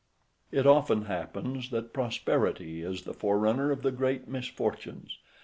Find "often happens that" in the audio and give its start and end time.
0.65-1.93